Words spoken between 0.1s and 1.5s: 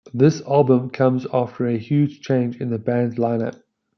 This album comes